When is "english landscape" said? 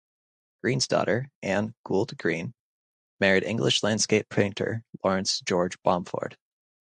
3.43-4.29